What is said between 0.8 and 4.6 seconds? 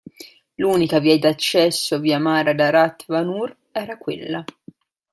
via d'accesso via mare ad Arat Vanur era quella.